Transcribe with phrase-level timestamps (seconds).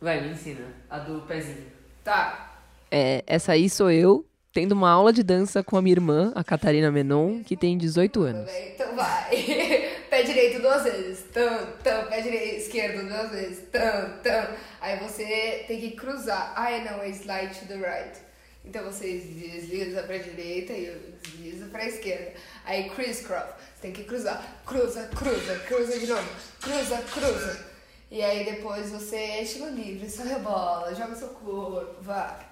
[0.00, 0.66] Vai, me ensina.
[0.88, 1.66] A do pezinho.
[2.02, 2.58] Tá.
[2.90, 6.42] É, essa aí sou eu, tendo uma aula de dança com a minha irmã, a
[6.42, 8.50] Catarina Menon, que tem 18 anos.
[8.50, 9.30] Então vai.
[10.10, 11.24] pé direito duas vezes.
[11.32, 12.06] Tam, tam.
[12.06, 13.68] Pé direito, esquerdo duas vezes.
[13.70, 14.48] Tam, tam.
[14.80, 16.52] Aí você tem que cruzar.
[16.56, 18.18] Ah, não, é slide to the right.
[18.64, 22.32] Então você desliza pra direita e eu deslizo pra esquerda.
[22.64, 23.54] Aí crisscross.
[23.74, 24.44] Você tem que cruzar.
[24.66, 26.28] Cruza, cruza, cruza de novo.
[26.60, 27.69] Cruza, cruza.
[28.10, 32.44] E aí depois você é estilo livre, só rebola, joga seu corpo, vai.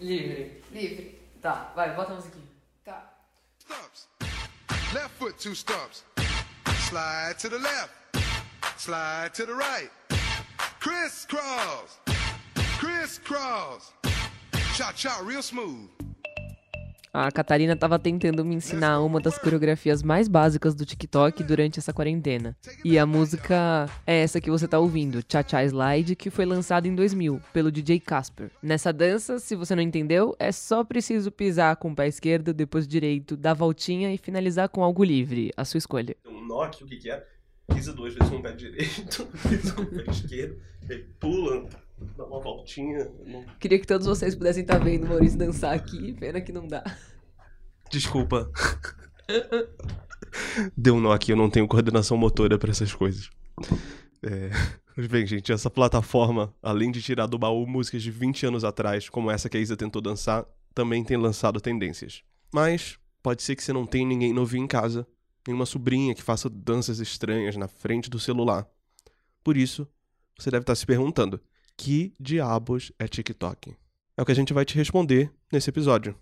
[0.00, 0.62] Livre.
[0.70, 1.20] Livre.
[1.42, 2.48] Tá, vai, bota a musiquinha.
[2.84, 3.12] Tá.
[3.58, 4.08] Stumps.
[4.94, 6.04] Left foot, two stumps.
[6.88, 7.92] Slide to the left.
[8.78, 9.90] Slide to the right.
[10.80, 11.98] Crisscross.
[12.78, 13.92] Crisscross.
[14.74, 16.03] Cha cha, real smooth.
[17.16, 21.92] A Catarina estava tentando me ensinar uma das coreografias mais básicas do TikTok durante essa
[21.92, 22.56] quarentena.
[22.84, 26.88] E a música é essa que você tá ouvindo, Cha Cha Slide, que foi lançada
[26.88, 28.50] em 2000 pelo DJ Casper.
[28.60, 32.84] Nessa dança, se você não entendeu, é só preciso pisar com o pé esquerdo, depois
[32.84, 36.16] direito, dar voltinha e finalizar com algo livre, a sua escolha.
[36.26, 37.24] Um knock, o que que é?
[37.72, 40.58] Pisa duas vezes com o pé direito, pisa com o pé esquerdo,
[41.20, 41.68] pula,
[42.16, 43.10] dá uma voltinha.
[43.26, 46.66] não- Queria que todos vocês pudessem estar vendo o Maurício dançar aqui, pena que não
[46.66, 46.82] dá.
[47.90, 48.50] Desculpa.
[50.76, 53.30] Deu um nó aqui, eu não tenho coordenação motora pra essas coisas.
[54.22, 54.50] É...
[54.96, 59.08] Mas bem, gente, essa plataforma, além de tirar do baú músicas de 20 anos atrás,
[59.08, 62.22] como essa que a Isa tentou dançar, também tem lançado tendências.
[62.52, 65.04] Mas pode ser que você não tenha ninguém novinho em casa,
[65.46, 68.68] nenhuma sobrinha que faça danças estranhas na frente do celular.
[69.42, 69.86] Por isso,
[70.38, 71.40] você deve estar se perguntando:
[71.76, 73.74] que diabos é TikTok?
[74.16, 76.14] É o que a gente vai te responder nesse episódio.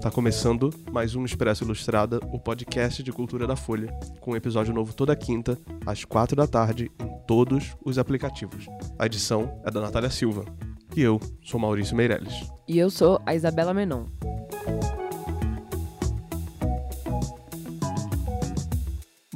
[0.00, 4.72] Tá começando mais um Expresso Ilustrada, o podcast de cultura da Folha, com um episódio
[4.72, 8.66] novo toda quinta, às quatro da tarde, em todos os aplicativos.
[8.96, 10.44] A edição é da Natália Silva.
[10.94, 12.48] E eu sou Maurício Meirelles.
[12.68, 14.06] E eu sou a Isabela Menon.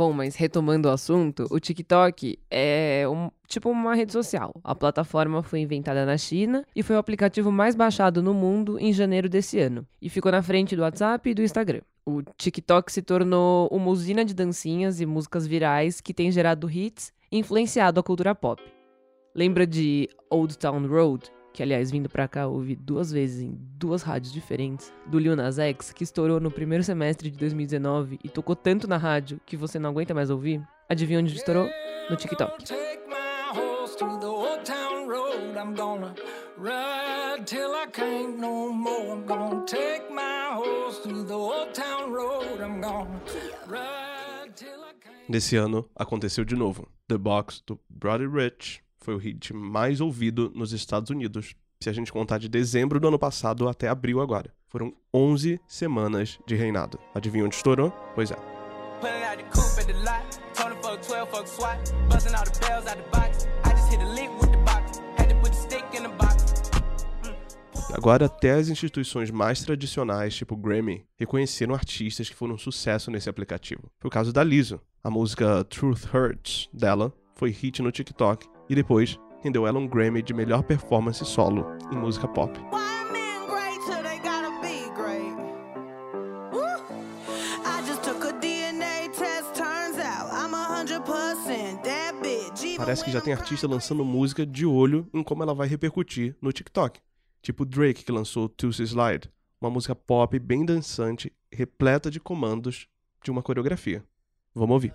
[0.01, 4.55] Bom, mas retomando o assunto, o TikTok é um, tipo uma rede social.
[4.65, 8.95] A plataforma foi inventada na China e foi o aplicativo mais baixado no mundo em
[8.95, 9.87] janeiro desse ano.
[10.01, 11.83] E ficou na frente do WhatsApp e do Instagram.
[12.07, 17.13] O TikTok se tornou uma usina de dancinhas e músicas virais que tem gerado hits
[17.31, 18.63] e influenciado a cultura pop.
[19.35, 21.31] Lembra de Old Town Road?
[21.53, 25.59] Que, aliás, vindo pra cá, ouvi duas vezes em duas rádios diferentes, do Lil Nas
[25.59, 29.79] X, que estourou no primeiro semestre de 2019 e tocou tanto na rádio que você
[29.79, 30.63] não aguenta mais ouvir?
[30.89, 31.69] Adivinha onde estourou?
[32.09, 32.65] No TikTok.
[32.65, 35.57] Take my horse to the old town road.
[35.59, 36.15] I'm gonna
[36.57, 39.13] ride till I can't no more.
[39.13, 42.61] I'm gonna take my horse to the old town road.
[42.61, 43.21] I'm gonna
[43.67, 45.29] ride till I can't.
[45.29, 46.89] Nesse ano, aconteceu de novo.
[47.09, 51.93] The Box, do Brody Rich, foi o hit mais ouvido nos Estados Unidos, se a
[51.93, 54.53] gente contar de dezembro do ano passado até abril agora.
[54.69, 56.99] Foram 11 semanas de reinado.
[57.15, 57.91] Adivinha onde estourou?
[58.15, 58.37] Pois é.
[59.01, 60.41] Pulling out the coupe at the lot.
[60.55, 61.79] Tony fuck 12, fuck SWAT.
[62.09, 63.47] Busting all the bells out the box.
[63.65, 65.01] I just hit a lick with the box.
[65.17, 66.45] Had to put the stick in the box.
[67.93, 73.29] Agora, até as instituições mais tradicionais, tipo Grammy, reconheceram artistas que foram um sucesso nesse
[73.29, 73.91] aplicativo.
[73.99, 74.81] Foi o caso da Lizzo.
[75.03, 80.23] A música Truth Hurts dela foi hit no TikTok e depois rendeu ela um Grammy
[80.23, 82.57] de melhor performance solo em música pop.
[92.77, 96.53] Parece que já tem artista lançando música de olho em como ela vai repercutir no
[96.53, 97.01] TikTok.
[97.43, 102.87] Tipo Drake, que lançou Tulsi Slide, uma música pop bem dançante, repleta de comandos
[103.23, 104.05] de uma coreografia.
[104.55, 104.95] Vamos ouvir.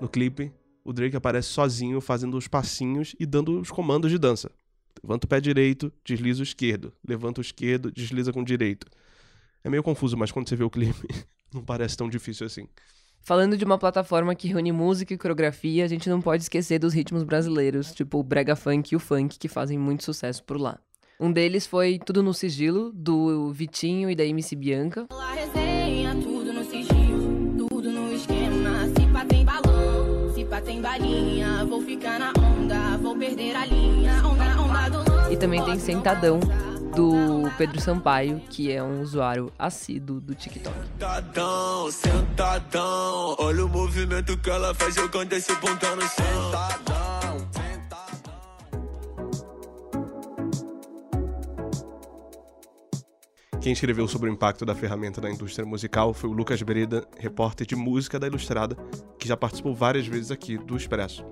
[0.00, 0.52] No clipe,
[0.84, 4.50] o Drake aparece sozinho fazendo os passinhos e dando os comandos de dança.
[5.00, 6.92] Levanta o pé direito, desliza o esquerdo.
[7.06, 8.84] Levanta o esquerdo, desliza com o direito.
[9.62, 11.06] É meio confuso, mas quando você vê o clipe,
[11.54, 12.66] não parece tão difícil assim.
[13.20, 16.94] Falando de uma plataforma que reúne música e coreografia, a gente não pode esquecer dos
[16.94, 20.78] ritmos brasileiros, tipo o brega funk e o funk, que fazem muito sucesso por lá.
[21.20, 25.06] Um deles foi Tudo no Sigilo, do Vitinho e da MC Bianca.
[25.10, 28.86] A resenha, tudo no sigilo, tudo no esquema.
[28.96, 31.64] Se pá tem balão, se pá tem balinha.
[31.66, 34.12] Vou ficar na onda, vou perder a linha.
[34.24, 35.32] Onda, onda do lance.
[35.34, 36.38] E também tem Sentadão,
[36.98, 37.12] do
[37.56, 40.76] Pedro Sampaio, que é um usuário assíduo do TikTok.
[40.76, 46.98] Sentadão, sentadão, olha o movimento que ela faz jogando esse bundão no sentadão.
[53.60, 57.64] Quem escreveu sobre o impacto da ferramenta na indústria musical foi o Lucas Breda, repórter
[57.64, 58.76] de música da Ilustrada,
[59.20, 61.24] que já participou várias vezes aqui do Expresso.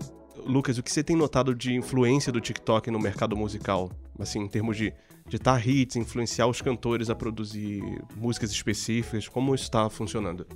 [0.44, 3.90] Lucas, o que você tem notado de influência do TikTok no mercado musical?
[4.16, 4.94] Assim, em termos de
[5.28, 7.82] ditar hits, influenciar os cantores a produzir
[8.16, 10.46] músicas específicas, como isso está funcionando?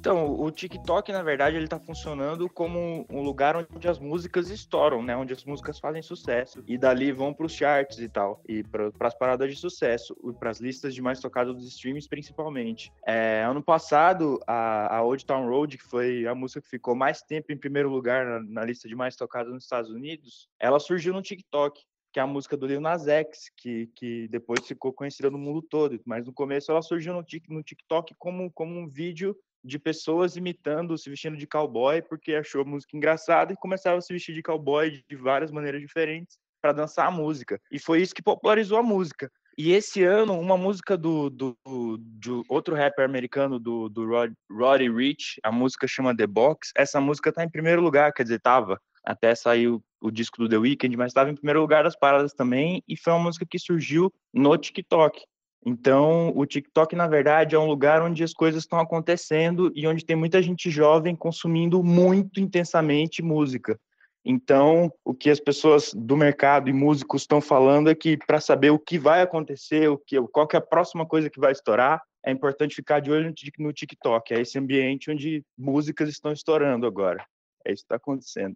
[0.00, 5.02] Então, o TikTok, na verdade, ele tá funcionando como um lugar onde as músicas estouram,
[5.02, 5.14] né?
[5.14, 6.64] Onde as músicas fazem sucesso.
[6.66, 8.42] E dali vão pros charts e tal.
[8.48, 10.16] E para as paradas de sucesso.
[10.24, 12.90] E pras listas de mais tocadas dos streams, principalmente.
[13.06, 17.20] É, ano passado, a, a Old Town Road, que foi a música que ficou mais
[17.20, 21.12] tempo em primeiro lugar na, na lista de mais tocadas nos Estados Unidos, ela surgiu
[21.12, 21.78] no TikTok
[22.12, 25.62] que é a música do Lil Nas X, que, que depois ficou conhecida no mundo
[25.62, 26.00] todo.
[26.04, 30.96] Mas no começo ela surgiu no, no TikTok como, como um vídeo de pessoas imitando,
[30.96, 34.42] se vestindo de cowboy, porque achou a música engraçada e começaram a se vestir de
[34.42, 37.60] cowboy de várias maneiras diferentes para dançar a música.
[37.70, 39.30] E foi isso que popularizou a música.
[39.58, 41.54] E esse ano, uma música do, do,
[41.98, 47.00] do, outro rapper americano, do, do Rod, Roddy Rich, a música chama The Box, essa
[47.00, 50.96] música tá em primeiro lugar, quer dizer, tava, até saiu o disco do The Weeknd,
[50.96, 54.56] mas estava em primeiro lugar das paradas também, e foi uma música que surgiu no
[54.56, 55.22] TikTok.
[55.64, 60.04] Então, o TikTok, na verdade, é um lugar onde as coisas estão acontecendo e onde
[60.04, 63.78] tem muita gente jovem consumindo muito intensamente música.
[64.24, 68.70] Então, o que as pessoas do mercado e músicos estão falando é que para saber
[68.70, 72.02] o que vai acontecer, o que, qual que é a próxima coisa que vai estourar,
[72.24, 74.34] é importante ficar de olho no TikTok.
[74.34, 77.24] É esse ambiente onde músicas estão estourando agora.
[77.66, 78.54] É isso que está acontecendo.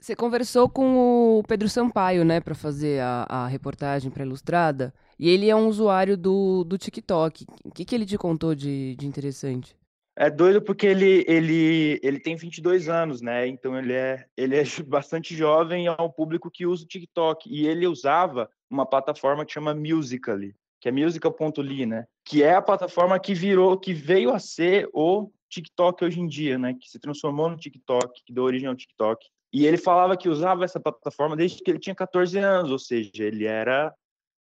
[0.00, 4.94] Você conversou com o Pedro Sampaio, né, para fazer a, a reportagem para Ilustrada.
[5.18, 7.44] E ele é um usuário do, do TikTok.
[7.62, 9.76] O que, que ele te contou de, de interessante?
[10.16, 13.46] É doido porque ele, ele, ele tem 22 anos, né?
[13.46, 17.46] Então ele é, ele é bastante jovem ao público que usa o TikTok.
[17.50, 22.06] E ele usava uma plataforma que chama Musical.ly, que é musical.ly, né?
[22.24, 26.56] Que é a plataforma que virou, que veio a ser o TikTok hoje em dia,
[26.56, 26.72] né?
[26.72, 29.26] Que se transformou no TikTok, que deu origem ao TikTok.
[29.52, 33.24] E ele falava que usava essa plataforma desde que ele tinha 14 anos, ou seja,
[33.24, 33.92] ele era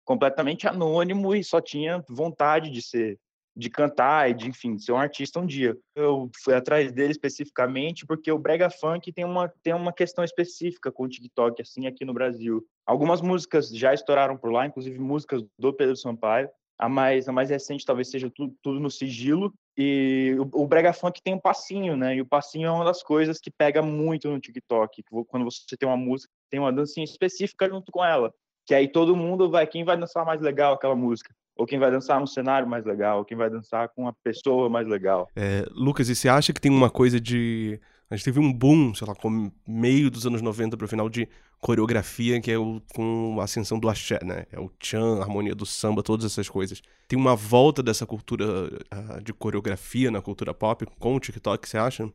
[0.05, 3.19] completamente anônimo e só tinha vontade de ser,
[3.55, 5.77] de cantar e de, enfim, de ser um artista um dia.
[5.95, 10.91] Eu fui atrás dele especificamente porque o brega funk tem uma tem uma questão específica
[10.91, 12.65] com o TikTok assim aqui no Brasil.
[12.85, 16.49] Algumas músicas já estouraram por lá, inclusive músicas do Pedro Sampaio.
[16.77, 19.53] A mais, a mais recente talvez seja tudo, tudo no sigilo.
[19.81, 22.15] E o, o brega funk tem um passinho, né?
[22.15, 25.03] E o passinho é uma das coisas que pega muito no TikTok.
[25.27, 28.33] Quando você tem uma música, tem uma dancinha específica junto com ela
[28.69, 31.33] que aí todo mundo vai, quem vai dançar mais legal aquela música?
[31.57, 34.69] Ou quem vai dançar no cenário mais legal, ou quem vai dançar com uma pessoa
[34.69, 35.27] mais legal.
[35.35, 37.81] É, Lucas, e você acha que tem uma coisa de.
[38.09, 41.07] A gente teve um boom, sei lá, com meio dos anos 90 para o final
[41.07, 41.29] de
[41.59, 44.45] coreografia, que é o, com a ascensão do axé, né?
[44.51, 46.81] É o chan, a harmonia do samba, todas essas coisas.
[47.07, 51.77] Tem uma volta dessa cultura uh, de coreografia na cultura pop com o TikTok, você
[51.77, 52.11] acha?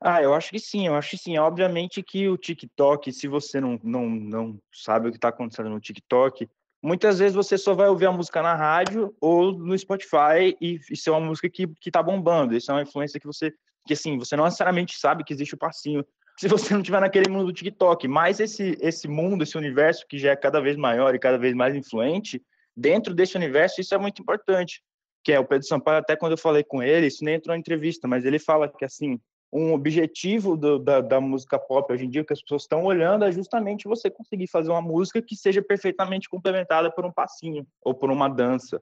[0.00, 1.38] Ah, eu acho que sim, eu acho que sim.
[1.38, 5.80] Obviamente que o TikTok, se você não, não, não sabe o que está acontecendo no
[5.80, 6.48] TikTok,
[6.82, 11.10] muitas vezes você só vai ouvir a música na rádio ou no Spotify e isso
[11.10, 12.56] é uma música que, que tá bombando.
[12.56, 13.52] Isso é uma influência que você,
[13.86, 16.04] que assim, você não necessariamente sabe que existe o passinho
[16.38, 18.08] se você não estiver naquele mundo do TikTok.
[18.08, 21.54] Mas esse, esse mundo, esse universo que já é cada vez maior e cada vez
[21.54, 22.42] mais influente,
[22.76, 24.82] dentro desse universo, isso é muito importante.
[25.22, 27.60] Que é o Pedro Sampaio, até quando eu falei com ele, isso nem entrou em
[27.60, 29.20] entrevista, mas ele fala que assim,
[29.52, 33.24] um objetivo do, da, da, música pop hoje em dia, que as pessoas estão olhando,
[33.24, 37.92] é justamente você conseguir fazer uma música que seja perfeitamente complementada por um passinho ou
[37.92, 38.80] por uma dança.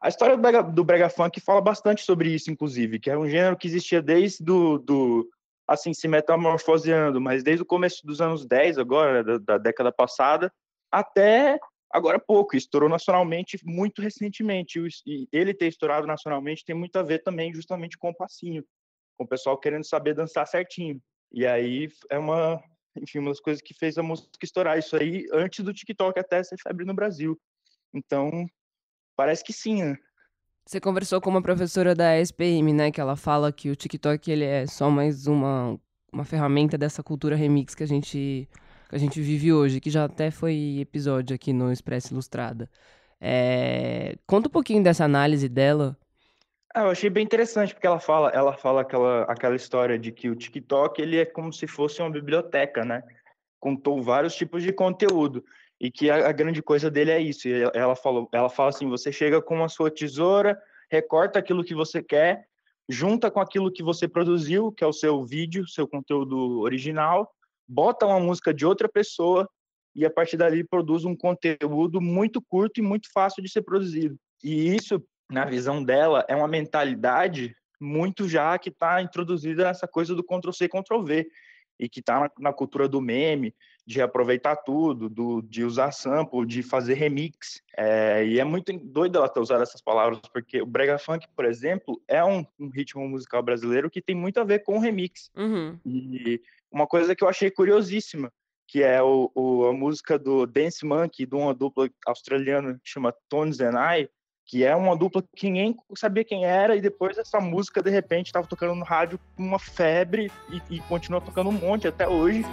[0.00, 3.28] A história do brega, do brega funk fala bastante sobre isso, inclusive, que é um
[3.28, 5.30] gênero que existia desde do, do
[5.68, 10.52] assim, se metamorfoseando, mas desde o começo dos anos 10, agora, da, da década passada,
[10.90, 11.60] até
[11.92, 17.22] agora pouco, estourou nacionalmente muito recentemente, e ele ter estourado nacionalmente tem muito a ver
[17.22, 18.64] também justamente com o passinho,
[19.18, 21.00] com o pessoal querendo saber dançar certinho.
[21.30, 22.62] E aí é uma,
[22.96, 26.42] enfim, uma das coisas que fez a música estourar isso aí antes do TikTok até
[26.42, 27.38] ser febre no Brasil.
[27.92, 28.46] Então,
[29.20, 29.98] parece que sim, né?
[30.64, 34.46] Você conversou com uma professora da SPM, né, que ela fala que o TikTok ele
[34.46, 35.78] é só mais uma,
[36.10, 38.48] uma ferramenta dessa cultura remix que a gente
[38.88, 42.68] que a gente vive hoje, que já até foi episódio aqui no Expresso Ilustrada.
[43.20, 44.16] É...
[44.26, 45.94] Conta um pouquinho dessa análise dela
[46.72, 50.30] ah, eu achei bem interessante porque ela fala, ela fala aquela, aquela história de que
[50.30, 53.02] o TikTok ele é como se fosse uma biblioteca, né?
[53.58, 55.44] Contou vários tipos de conteúdo
[55.80, 57.48] e que a, a grande coisa dele é isso.
[57.48, 60.60] E ela falou, ela fala assim: você chega com a sua tesoura,
[60.90, 62.44] recorta aquilo que você quer,
[62.88, 67.30] junta com aquilo que você produziu, que é o seu vídeo, seu conteúdo original,
[67.66, 69.48] bota uma música de outra pessoa
[69.94, 74.16] e a partir dali produz um conteúdo muito curto e muito fácil de ser produzido.
[74.42, 80.14] E isso na visão dela, é uma mentalidade muito já que está introduzida nessa coisa
[80.14, 81.26] do Ctrl-C, Ctrl-V,
[81.80, 83.54] e que está na, na, cultura do meme,
[83.86, 87.62] de aproveitar tudo, do, de usar sample, de fazer remix.
[87.76, 91.46] É, e é muito doido ela ter usado essas palavras, porque o brega funk, por
[91.46, 95.30] exemplo, é um, um ritmo musical brasileiro que tem muito a ver com o remix.
[95.34, 95.78] Uhum.
[95.86, 98.30] E uma coisa que eu achei curiosíssima,
[98.68, 103.14] que é o, o, a música do Dance Monkey, de uma dupla australiana que chama
[103.28, 104.08] Tones and I,
[104.50, 108.26] que é uma dupla que ninguém sabia quem era, e depois essa música, de repente,
[108.26, 112.44] estava tocando no rádio com uma febre e, e continua tocando um monte até hoje.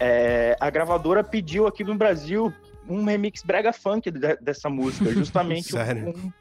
[0.00, 2.52] É, a gravadora pediu aqui no Brasil
[2.88, 6.32] um remix brega funk de, dessa música, justamente um,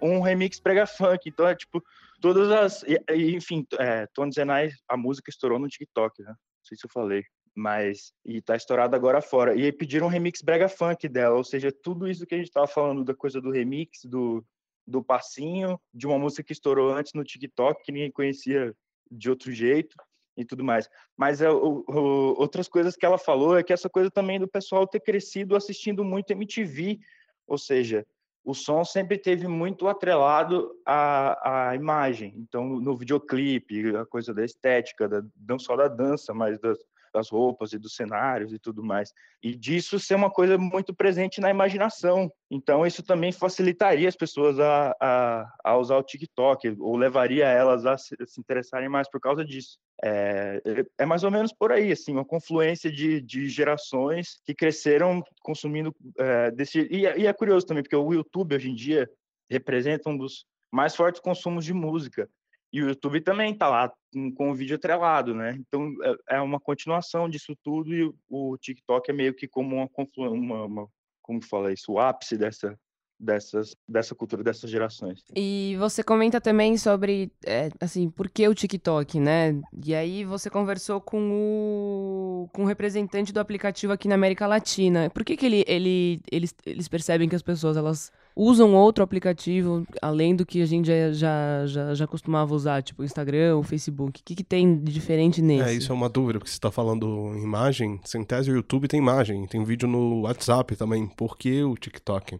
[0.00, 1.28] um, remix brega funk.
[1.28, 1.82] Então é tipo
[2.20, 6.30] todas as, enfim, é, Tony Zenai, a música estourou no TikTok, né?
[6.30, 7.22] Não sei se eu falei,
[7.54, 9.54] mas e tá estourada agora fora.
[9.54, 12.66] E pediram um remix brega funk dela, ou seja, tudo isso que a gente tava
[12.66, 14.44] falando da coisa do remix, do
[14.88, 18.74] do passinho, de uma música que estourou antes no TikTok que ninguém conhecia
[19.10, 19.94] de outro jeito
[20.34, 20.88] e tudo mais.
[21.16, 24.48] Mas é, o, o, outras coisas que ela falou é que essa coisa também do
[24.48, 26.98] pessoal ter crescido assistindo muito MTV,
[27.46, 28.06] ou seja,
[28.48, 32.32] o som sempre teve muito atrelado à, à imagem.
[32.38, 36.78] Então, no videoclipe, a coisa da estética, da, não só da dança, mas das,
[37.12, 39.12] das roupas e dos cenários e tudo mais.
[39.42, 42.30] E disso ser uma coisa muito presente na imaginação.
[42.50, 47.86] Então, isso também facilitaria as pessoas a, a, a usar o TikTok, ou levaria elas
[47.86, 49.78] a se, a se interessarem mais por causa disso.
[50.02, 50.62] É,
[50.98, 55.94] é, mais ou menos por aí, assim, uma confluência de, de gerações que cresceram consumindo
[56.18, 56.80] é, desse.
[56.90, 59.10] E, e é curioso também, porque o YouTube hoje em dia
[59.50, 62.28] representa um dos mais fortes consumos de música.
[62.72, 63.92] E o YouTube também está lá
[64.36, 65.56] com, o vídeo atrelado, né?
[65.58, 69.76] Então é, é, uma continuação disso tudo e o, o TikTok é meio que como
[69.76, 69.88] uma,
[70.28, 70.88] uma, uma
[71.22, 72.78] como fala isso, o ápice dessa
[73.20, 75.22] dessas dessa cultura dessas gerações.
[75.34, 79.60] E você comenta também sobre é, assim por que o TikTok, né?
[79.84, 85.10] E aí você conversou com o com o representante do aplicativo aqui na América Latina.
[85.10, 89.84] Por que, que ele, ele eles, eles percebem que as pessoas elas usam outro aplicativo,
[90.00, 93.64] além do que a gente já, já, já, já costumava usar, tipo o Instagram, o
[93.64, 94.20] Facebook?
[94.20, 95.68] O que, que tem de diferente nesse?
[95.68, 99.00] É, isso é uma dúvida, porque você está falando imagem, sem tese o YouTube tem
[99.00, 101.08] imagem, tem vídeo no WhatsApp também.
[101.08, 102.38] Por que o TikTok?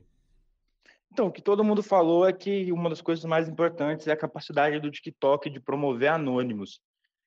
[1.12, 4.16] Então, o que todo mundo falou é que uma das coisas mais importantes é a
[4.16, 6.80] capacidade do TikTok de promover anônimos.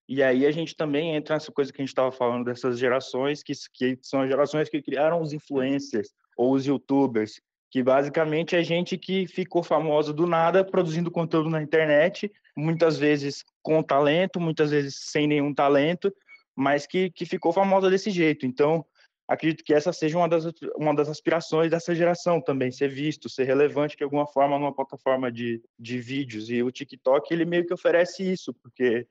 [0.08, 3.44] E aí a gente também entra nessa coisa que a gente estava falando dessas gerações,
[3.44, 8.62] que, que são as gerações que criaram os influencers ou os youtubers, que basicamente é
[8.62, 14.72] gente que ficou famosa do nada produzindo conteúdo na internet, muitas vezes com talento, muitas
[14.72, 16.14] vezes sem nenhum talento,
[16.54, 18.46] mas que, que ficou famosa desse jeito.
[18.46, 18.86] Então,
[19.26, 20.44] acredito que essa seja uma das,
[20.76, 25.32] uma das aspirações dessa geração também, ser visto, ser relevante de alguma forma numa plataforma
[25.32, 26.50] de, de vídeos.
[26.50, 29.08] E o TikTok, ele meio que oferece isso, porque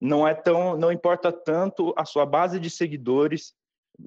[0.00, 3.52] não é tão, não importa tanto a sua base de seguidores,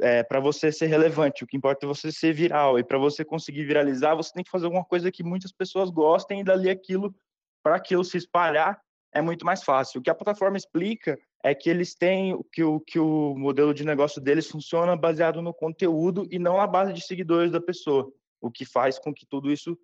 [0.02, 2.78] é, para você ser relevante, o que importa é você ser viral.
[2.78, 6.42] E para você conseguir viralizar, você tem que fazer alguma coisa que muitas pessoas gostem
[6.42, 7.16] e dali aquilo,
[7.64, 8.80] para aquilo se espalhar,
[9.14, 10.00] é muito mais fácil.
[10.00, 13.86] O que a plataforma explica é que eles têm que o, que o modelo de
[13.86, 18.52] negócio deles funciona baseado no conteúdo e não na base de seguidores da pessoa, o
[18.52, 19.78] que faz com que tudo isso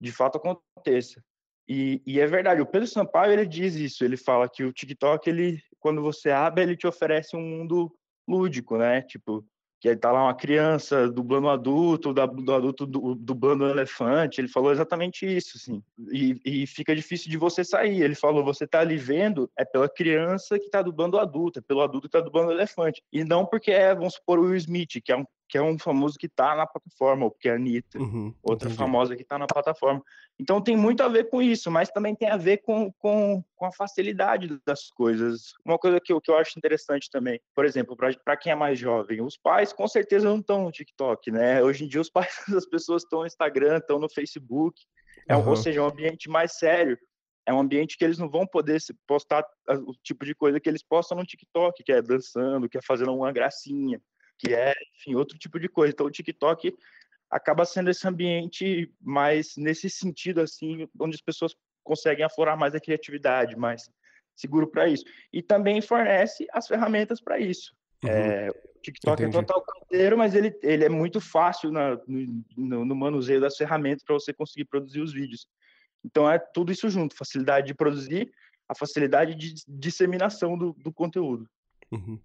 [0.00, 1.22] de fato aconteça.
[1.68, 5.30] E, e, é verdade, o Pedro Sampaio ele diz isso, ele fala que o TikTok,
[5.30, 7.94] ele, quando você abre, ele te oferece um mundo
[8.28, 9.00] lúdico, né?
[9.02, 9.46] Tipo,
[9.82, 14.46] que aí tá lá uma criança dublando um adulto, do adulto dublando um elefante, ele
[14.46, 18.78] falou exatamente isso, assim, e, e, fica difícil de você sair, ele falou, você tá
[18.78, 22.20] ali vendo, é pela criança que tá dublando o adulto, é pelo adulto que tá
[22.20, 25.24] dublando o elefante, e não porque é, vamos supor, o Will Smith, que é um
[25.52, 28.68] que é um famoso que está na plataforma, ou porque é a Anitta, uhum, outra
[28.68, 28.78] entendi.
[28.78, 30.02] famosa que está na plataforma.
[30.40, 33.66] Então tem muito a ver com isso, mas também tem a ver com, com, com
[33.66, 35.52] a facilidade das coisas.
[35.62, 38.78] Uma coisa que eu, que eu acho interessante também, por exemplo, para quem é mais
[38.78, 41.62] jovem, os pais com certeza não estão no TikTok, né?
[41.62, 44.80] Hoje em dia os pais das pessoas estão no Instagram, estão no Facebook,
[45.28, 45.50] é, uhum.
[45.50, 46.98] ou seja, é um ambiente mais sério.
[47.44, 50.82] É um ambiente que eles não vão poder postar o tipo de coisa que eles
[50.82, 54.00] postam no TikTok, que é dançando, que é fazendo uma gracinha
[54.42, 55.92] que é, enfim, outro tipo de coisa.
[55.92, 56.74] Então, o TikTok
[57.30, 62.80] acaba sendo esse ambiente mais nesse sentido, assim, onde as pessoas conseguem aflorar mais a
[62.80, 63.88] criatividade, mais
[64.34, 65.04] seguro para isso.
[65.32, 67.72] E também fornece as ferramentas para isso.
[68.02, 68.10] Uhum.
[68.10, 69.36] É, o TikTok Entendi.
[69.36, 71.96] é total canteiro, mas ele, ele é muito fácil na,
[72.56, 75.46] no, no manuseio das ferramentas para você conseguir produzir os vídeos.
[76.04, 78.32] Então, é tudo isso junto, facilidade de produzir,
[78.68, 81.48] a facilidade de disseminação do, do conteúdo.
[81.92, 82.18] Uhum.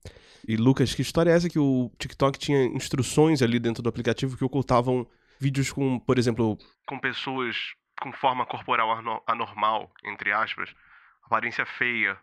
[0.47, 4.37] E Lucas, que história é essa que o TikTok tinha instruções ali dentro do aplicativo
[4.37, 5.05] que ocultavam
[5.39, 6.57] vídeos com, por exemplo,
[6.87, 7.55] com pessoas
[8.01, 10.73] com forma corporal ano- anormal, entre aspas,
[11.23, 12.17] aparência feia,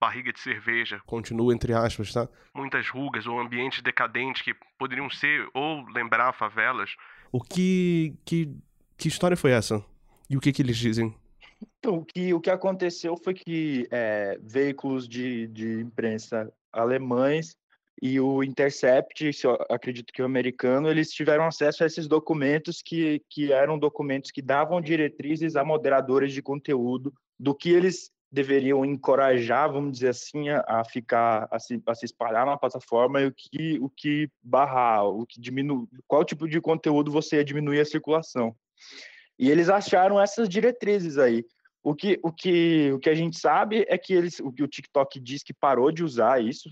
[0.00, 2.28] barriga de cerveja, continua entre aspas, tá?
[2.54, 6.90] Muitas rugas ou ambientes decadentes que poderiam ser ou lembrar favelas.
[7.30, 8.56] O que que
[8.96, 9.84] que história foi essa?
[10.28, 11.14] E o que que eles dizem?
[11.78, 17.56] Então, o que, o que aconteceu foi que é, veículos de, de imprensa alemães
[18.00, 19.30] e o Intercept,
[19.68, 24.40] acredito que o americano, eles tiveram acesso a esses documentos que, que eram documentos que
[24.40, 30.84] davam diretrizes a moderadores de conteúdo do que eles deveriam encorajar, vamos dizer assim, a,
[30.84, 35.26] ficar a se, a se espalhar na plataforma e o que o que barrar, o
[35.26, 38.54] que diminuir, qual tipo de conteúdo você ia diminuir a circulação.
[39.38, 41.44] E eles acharam essas diretrizes aí.
[41.82, 44.68] O que, o que, o que a gente sabe é que eles, o que o
[44.68, 46.68] TikTok diz que parou de usar isso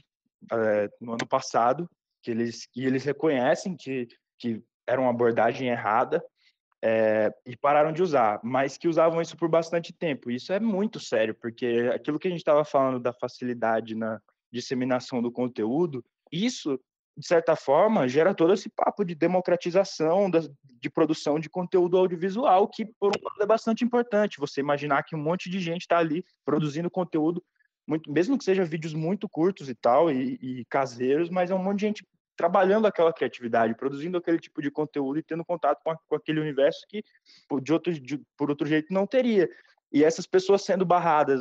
[0.52, 1.88] é, no ano passado,
[2.22, 4.08] que eles, que eles reconhecem que,
[4.38, 6.22] que era uma abordagem errada
[6.82, 10.30] é, e pararam de usar, mas que usavam isso por bastante tempo.
[10.30, 14.20] Isso é muito sério, porque aquilo que a gente estava falando da facilidade na
[14.52, 16.78] disseminação do conteúdo, isso
[17.16, 22.84] de certa forma, gera todo esse papo de democratização de produção de conteúdo audiovisual, que,
[22.84, 24.38] por um lado, é bastante importante.
[24.38, 27.42] Você imaginar que um monte de gente está ali produzindo conteúdo,
[27.86, 31.62] muito, mesmo que seja vídeos muito curtos e tal, e, e, caseiros, mas é um
[31.62, 32.06] monte de gente
[32.36, 36.40] trabalhando aquela criatividade, produzindo aquele tipo de conteúdo e tendo contato com, a, com aquele
[36.40, 37.02] universo que,
[37.62, 39.48] de outro, de, por outro jeito, não teria.
[39.92, 41.40] E essas pessoas sendo barradas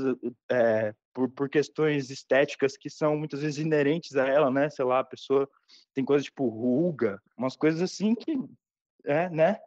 [0.49, 4.69] é, por, por questões estéticas que são muitas vezes inerentes a ela, né?
[4.69, 5.49] Sei lá, a pessoa
[5.93, 8.37] tem coisas tipo ruga, umas coisas assim que
[9.05, 9.59] é, né?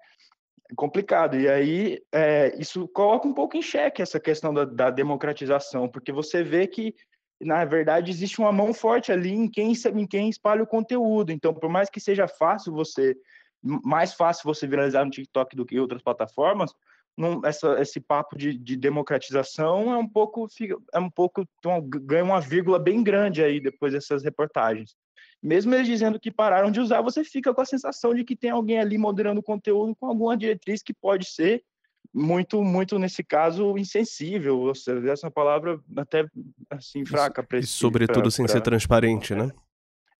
[0.77, 1.39] complicado.
[1.39, 6.13] E aí é, isso coloca um pouco em xeque essa questão da, da, democratização, porque
[6.13, 6.95] você vê que
[7.41, 11.33] na verdade existe uma mão forte ali em quem em quem espalha o conteúdo.
[11.33, 13.17] Então, por mais que seja fácil você
[13.63, 16.73] mais fácil você viralizar no TikTok do que em outras plataformas,
[17.19, 20.47] não, essa, esse papo de, de, democratização é um pouco
[20.93, 24.95] é um pouco então, ganha uma vírgula bem grande aí depois dessas reportagens.
[25.43, 28.51] Mesmo eles dizendo que pararam de usar, você fica com a sensação de que tem
[28.51, 31.65] alguém ali moderando o conteúdo com alguma diretriz que pode ser
[32.15, 34.59] muito, muito nesse caso insensível.
[34.61, 36.25] Ou seja, essa palavra até
[36.71, 38.53] assim fraca para E sobretudo pra, sem pra...
[38.53, 39.51] ser transparente, né?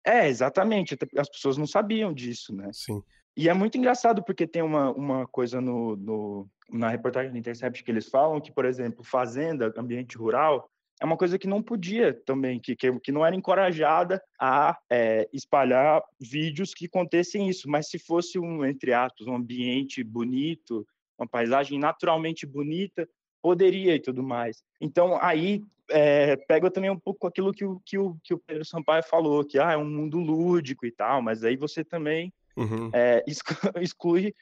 [0.05, 0.97] É, exatamente.
[1.17, 2.71] As pessoas não sabiam disso, né?
[2.73, 3.03] Sim.
[3.39, 7.85] E é muito engraçado porque tem uma, uma coisa no, no, na reportagem do Intercept
[7.85, 10.69] que eles falam que, por exemplo, fazenda, ambiente rural,
[11.01, 15.29] é uma coisa que não podia também, que, que, que não era encorajada a é,
[15.33, 20.85] espalhar vídeos que contessem isso, mas se fosse um, entre aspas, um ambiente bonito,
[21.17, 23.09] uma paisagem naturalmente bonita,
[23.41, 24.65] poderia e tudo mais.
[24.81, 28.65] Então, aí é, pega também um pouco aquilo que o, que, o, que o Pedro
[28.65, 32.91] Sampaio falou, que ah, é um mundo lúdico e tal, mas aí você também Uhum.
[32.93, 33.25] É,
[33.81, 34.35] exclui,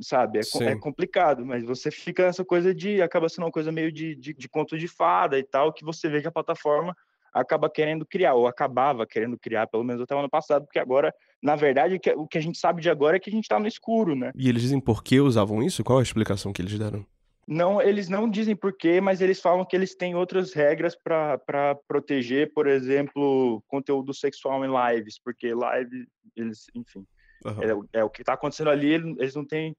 [0.00, 0.38] sabe?
[0.38, 3.02] É, é, complicado, mas você fica nessa coisa de.
[3.02, 6.08] acaba sendo uma coisa meio de, de, de, conto de fada e tal, que você
[6.08, 6.96] vê que a plataforma
[7.32, 11.12] acaba querendo criar, ou acabava querendo criar, pelo menos até o ano passado, porque agora,
[11.42, 13.66] na verdade, o que a gente sabe de agora é que a gente está no
[13.66, 14.32] escuro, né?
[14.34, 15.84] E eles dizem por que usavam isso?
[15.84, 17.04] Qual a explicação que eles deram?
[17.46, 21.76] Não, eles não dizem por quê, mas eles falam que eles têm outras regras para
[21.86, 27.06] proteger, por exemplo, conteúdo sexual em lives, porque live, eles, enfim,
[27.46, 27.86] Uhum.
[27.94, 29.76] É, é, o que está acontecendo ali, eles não têm.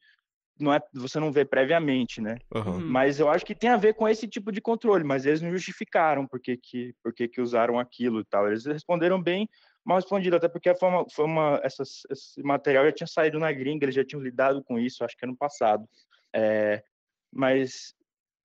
[0.60, 2.40] Não é, você não vê previamente, né?
[2.54, 2.80] Uhum.
[2.80, 5.52] Mas eu acho que tem a ver com esse tipo de controle, mas eles não
[5.52, 8.48] justificaram por que, que, por que, que usaram aquilo e tal.
[8.48, 9.48] Eles responderam bem
[9.86, 13.52] mal respondido, até porque foi uma, foi uma essas, esse material já tinha saído na
[13.54, 15.88] gringa, eles já tinham lidado com isso, acho que ano passado.
[16.36, 16.84] É,
[17.32, 17.96] mas,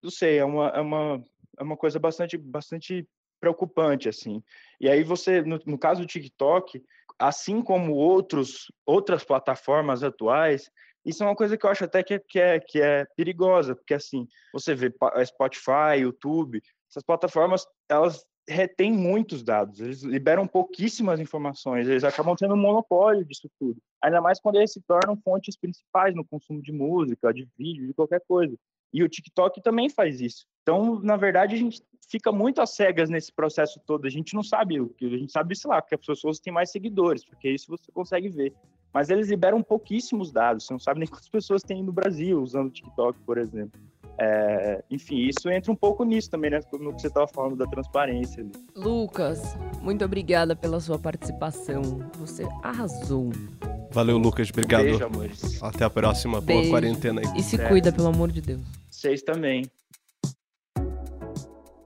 [0.00, 1.24] não sei, é uma, é uma,
[1.58, 3.08] é uma coisa bastante, bastante
[3.40, 4.40] preocupante, assim.
[4.80, 6.80] E aí você, no, no caso do TikTok,
[7.22, 10.68] assim como outros, outras plataformas atuais,
[11.04, 13.74] isso é uma coisa que eu acho até que é, que é, que é perigosa,
[13.76, 14.92] porque assim, você vê
[15.24, 22.54] Spotify, YouTube, essas plataformas, elas retêm muitos dados, eles liberam pouquíssimas informações, eles acabam tendo
[22.54, 23.80] um monopólio disso tudo.
[24.02, 27.94] Ainda mais quando eles se tornam fontes principais no consumo de música, de vídeo, de
[27.94, 28.56] qualquer coisa.
[28.92, 30.46] E o TikTok também faz isso.
[30.62, 34.06] Então, na verdade, a gente fica muito às cegas nesse processo todo.
[34.06, 36.52] A gente não sabe o que a gente sabe, sei lá, que as pessoas têm
[36.52, 38.52] mais seguidores, porque isso você consegue ver.
[38.92, 40.66] Mas eles liberam pouquíssimos dados.
[40.66, 43.80] Você não sabe nem quantas pessoas tem no Brasil usando o TikTok, por exemplo.
[44.18, 46.60] É, enfim, isso entra um pouco nisso também, né?
[46.72, 48.42] No que você estava falando da transparência.
[48.42, 48.52] Ali.
[48.76, 51.82] Lucas, muito obrigada pela sua participação.
[52.18, 53.30] Você arrasou.
[53.90, 54.50] Valeu, Lucas.
[54.50, 54.84] Obrigado.
[54.84, 55.62] Beijo, amores.
[55.62, 56.40] Até a próxima.
[56.40, 56.62] Beijo.
[56.62, 57.38] Boa quarentena aí.
[57.38, 58.81] E se cuida, pelo amor de Deus.
[59.02, 59.64] Vocês também.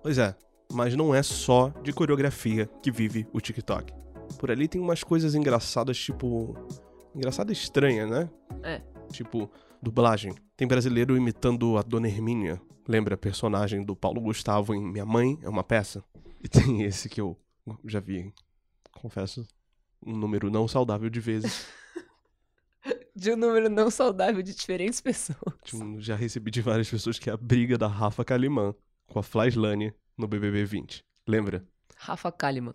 [0.02, 0.37] Pois é.
[0.70, 3.90] Mas não é só de coreografia que vive o TikTok.
[4.38, 6.55] Por ali tem umas coisas engraçadas, tipo.
[7.14, 8.31] Engraçada estranha, né?
[8.62, 8.83] É.
[9.11, 9.50] Tipo,
[9.81, 10.35] dublagem.
[10.59, 12.61] Tem brasileiro imitando a Dona Hermínia.
[12.87, 15.38] Lembra a personagem do Paulo Gustavo em Minha Mãe?
[15.42, 16.05] É uma peça.
[16.44, 17.35] E tem esse que eu
[17.87, 18.31] já vi,
[18.92, 19.48] confesso,
[20.05, 21.66] um número não saudável de vezes.
[23.16, 25.38] De um número não saudável de diferentes pessoas.
[25.98, 28.74] Já recebi de várias pessoas que é a briga da Rafa Kalimã
[29.07, 31.02] com a Flyslane no BBB 20.
[31.26, 31.66] Lembra?
[31.96, 32.74] Rafa Kalimann.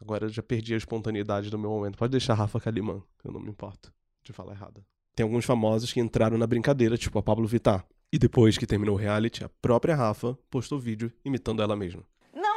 [0.00, 1.96] Agora eu já perdi a espontaneidade do meu momento.
[1.96, 3.92] Pode deixar Rafa Kalimã, eu não me importo
[4.24, 4.84] de falar errado.
[5.14, 7.86] Tem alguns famosos que entraram na brincadeira, tipo a Pablo Vittar.
[8.12, 12.02] E depois que terminou o reality, a própria Rafa postou vídeo imitando ela mesma.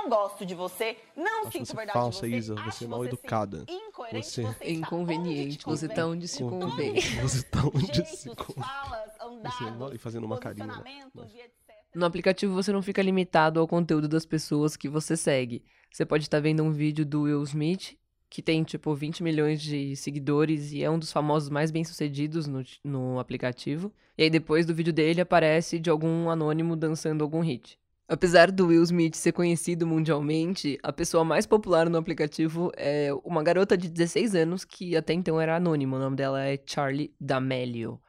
[0.10, 2.38] Não gosto de você, não Acho sinto você verdade falsa, em você.
[2.38, 2.56] Isa.
[2.56, 3.66] acho Você é mal educada.
[3.70, 5.66] incoerente, Você- você está Inconveniente.
[5.66, 6.94] Você tá onde se convém.
[7.22, 8.64] Você tá onde se convém.
[8.64, 10.66] falas, Você é andados, e fazendo uma carinha.
[10.66, 11.04] né?
[11.16, 11.52] etc.
[11.94, 15.64] No aplicativo você não fica limitado ao conteúdo das pessoas que você segue.
[15.92, 17.98] Você pode estar vendo um vídeo do Will Smith,
[18.30, 22.64] que tem tipo 20 milhões de seguidores e é um dos famosos mais bem-sucedidos no,
[22.84, 23.92] no aplicativo.
[24.18, 27.78] E aí depois do vídeo dele aparece de algum anônimo dançando algum hit.
[28.12, 33.44] Apesar do Will Smith ser conhecido mundialmente, a pessoa mais popular no aplicativo é uma
[33.44, 35.96] garota de 16 anos que até então era anônima.
[35.96, 38.02] O nome dela é Charlie D'Amelio.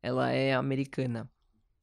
[0.00, 1.28] Ela é americana.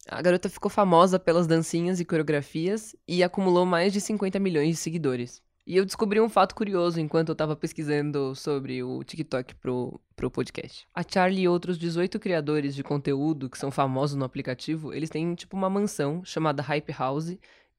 [0.08, 4.76] A garota ficou famosa pelas dancinhas e coreografias e acumulou mais de 50 milhões de
[4.78, 5.44] seguidores.
[5.68, 10.32] E eu descobri um fato curioso enquanto eu tava pesquisando sobre o TikTok pro, pro
[10.32, 10.88] podcast.
[10.94, 15.34] A Charlie e outros 18 criadores de conteúdo que são famosos no aplicativo, eles têm
[15.36, 17.36] tipo uma mansão chamada Hype House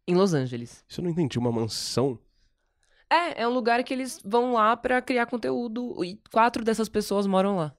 [0.07, 0.85] em Los Angeles.
[0.89, 1.39] Isso eu não entendi.
[1.39, 2.19] Uma mansão?
[3.11, 7.27] É, é um lugar que eles vão lá pra criar conteúdo e quatro dessas pessoas
[7.27, 7.75] moram lá.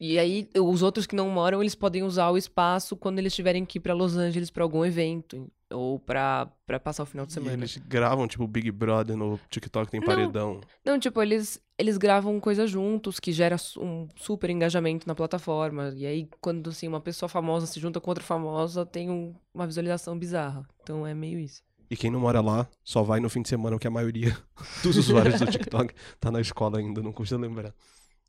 [0.00, 3.64] E aí, os outros que não moram, eles podem usar o espaço quando eles tiverem
[3.64, 7.32] que ir pra Los Angeles pra algum evento ou pra, pra passar o final de
[7.32, 7.52] E semana.
[7.54, 10.06] eles gravam, tipo, Big Brother no TikTok tem Não.
[10.06, 10.60] paredão.
[10.84, 15.92] Não, tipo, eles, eles gravam coisas juntos, que gera um super engajamento na plataforma.
[15.96, 19.66] E aí, quando assim, uma pessoa famosa se junta com outra famosa, tem um- uma
[19.66, 20.66] visualização bizarra.
[20.82, 21.62] Então é meio isso.
[21.90, 24.36] E quem não mora lá só vai no fim de semana, porque a maioria
[24.82, 27.74] dos usuários do TikTok tá na escola ainda, não custa lembrar.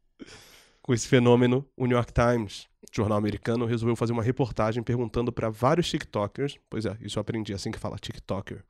[0.82, 5.50] Com esse fenômeno, o New York Times, jornal americano, resolveu fazer uma reportagem perguntando para
[5.50, 8.64] vários TikTokers, pois é, isso eu aprendi assim que fala TikToker,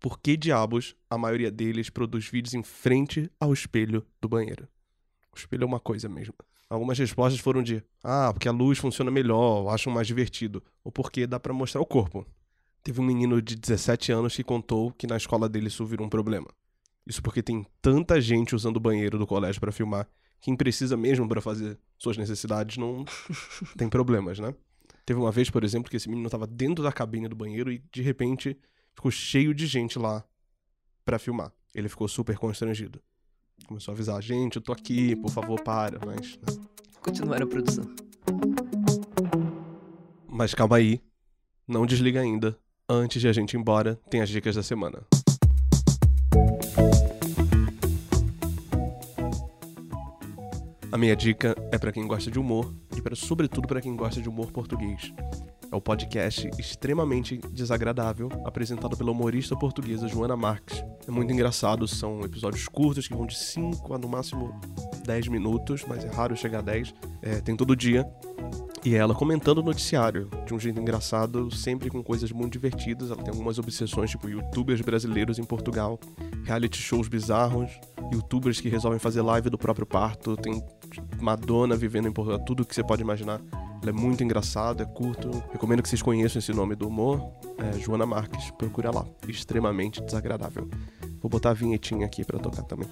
[0.00, 4.66] por que diabos a maioria deles produz vídeos em frente ao espelho do banheiro.
[5.32, 6.34] O espelho é uma coisa mesmo.
[6.68, 10.90] Algumas respostas foram de: ah, porque a luz funciona melhor, ou acham mais divertido, ou
[10.90, 12.26] porque dá pra mostrar o corpo.
[12.82, 16.10] Teve um menino de 17 anos que contou que na escola dele isso virou um
[16.10, 16.48] problema.
[17.06, 20.08] Isso porque tem tanta gente usando o banheiro do colégio pra filmar,
[20.40, 23.04] quem precisa mesmo pra fazer suas necessidades não
[23.76, 24.54] tem problemas, né?
[25.04, 27.82] Teve uma vez, por exemplo, que esse menino tava dentro da cabine do banheiro e
[27.92, 28.58] de repente
[28.94, 30.24] ficou cheio de gente lá
[31.04, 31.52] pra filmar.
[31.74, 33.00] Ele ficou super constrangido.
[33.66, 36.66] Começou a avisar, gente, eu tô aqui, por favor, para, mas né?
[37.00, 37.84] Continuar a produção.
[40.28, 41.00] Mas calma aí,
[41.66, 42.58] não desliga ainda.
[42.88, 45.04] Antes de a gente ir embora, tem as dicas da semana.
[50.96, 54.18] A minha dica é pra quem gosta de humor e para sobretudo pra quem gosta
[54.18, 55.12] de humor português.
[55.70, 60.82] É o podcast extremamente desagradável, apresentado pela humorista portuguesa Joana Marques.
[61.06, 64.58] É muito engraçado, são episódios curtos que vão de 5 a no máximo
[65.04, 66.94] 10 minutos, mas é raro chegar a 10.
[67.20, 68.10] É, tem todo dia.
[68.82, 73.10] E ela comentando o noticiário de um jeito engraçado, sempre com coisas muito divertidas.
[73.10, 76.00] Ela tem algumas obsessões, tipo youtubers brasileiros em Portugal,
[76.44, 77.70] reality shows bizarros,
[78.12, 80.62] youtubers que resolvem fazer live do próprio parto, tem
[81.20, 83.40] Madonna vivendo em Portugal, tudo que você pode imaginar.
[83.82, 85.30] Ela é muito engraçado, é curto.
[85.52, 87.20] Recomendo que vocês conheçam esse nome do humor.
[87.58, 89.06] É Joana Marques, procura lá.
[89.28, 90.68] Extremamente desagradável.
[91.20, 92.88] Vou botar a vinhetinha aqui pra tocar também.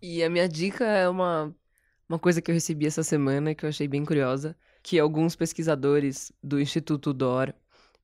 [0.00, 1.54] E a minha dica é uma,
[2.08, 6.32] uma coisa que eu recebi essa semana que eu achei bem curiosa, que alguns pesquisadores
[6.42, 7.52] do Instituto DOR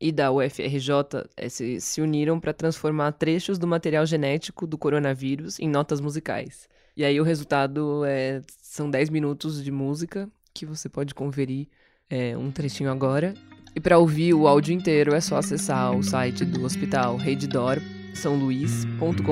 [0.02, 0.90] e da UFRJ
[1.36, 6.68] eh, se, se uniram para transformar trechos do material genético do coronavírus em notas musicais.
[6.96, 11.68] E aí o resultado é, são 10 minutos de música que você pode conferir
[12.10, 13.32] é, um trechinho agora.
[13.76, 17.78] E para ouvir o áudio inteiro é só acessar o site do Hospital Rede Dor,
[18.12, 19.22] sãoluís.com.br.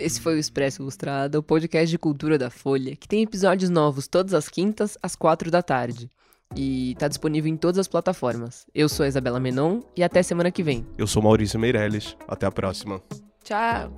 [0.00, 4.08] Esse foi o Expresso Ilustrado, o podcast de cultura da Folha, que tem episódios novos
[4.08, 6.10] todas as quintas, às quatro da tarde.
[6.56, 8.66] E tá disponível em todas as plataformas.
[8.74, 10.86] Eu sou a Isabela Menon e até semana que vem.
[10.96, 12.16] Eu sou Maurício Meirelles.
[12.28, 13.02] Até a próxima.
[13.42, 13.92] Tchau!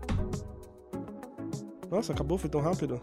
[1.91, 2.39] Nossa, acabou?
[2.39, 3.01] Foi tão rápido?